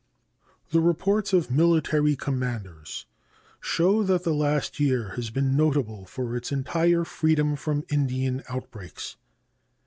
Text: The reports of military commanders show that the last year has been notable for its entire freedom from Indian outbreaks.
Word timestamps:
The 0.71 0.81
reports 0.81 1.31
of 1.31 1.51
military 1.51 2.15
commanders 2.15 3.05
show 3.59 4.01
that 4.01 4.23
the 4.23 4.33
last 4.33 4.79
year 4.79 5.09
has 5.09 5.29
been 5.29 5.55
notable 5.55 6.07
for 6.07 6.35
its 6.35 6.51
entire 6.51 7.03
freedom 7.05 7.55
from 7.55 7.85
Indian 7.87 8.41
outbreaks. 8.49 9.17